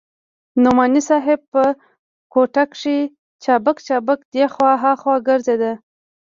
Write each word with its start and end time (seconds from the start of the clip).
نعماني 0.63 1.01
صاحب 1.09 1.39
په 1.53 1.63
کوټه 2.33 2.63
کښې 2.71 2.97
چابک 3.43 3.77
چابک 3.87 4.19
دې 4.33 4.43
خوا 4.53 4.73
ها 4.81 4.93
خوا 5.01 5.15
ګرځېده. 5.27 5.73